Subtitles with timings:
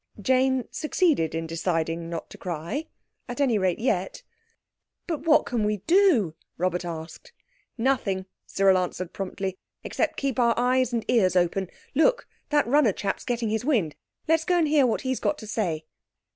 [0.19, 4.23] Jane succeeded in deciding not to cry—at any rate yet.
[5.05, 7.31] "But what can we do?" Robert asked.
[7.77, 11.69] "Nothing," Cyril answered promptly, "except keep our eyes and ears open.
[11.93, 12.27] Look!
[12.49, 13.95] That runner chap's getting his wind.
[14.27, 15.85] Let's go and hear what he's got to say."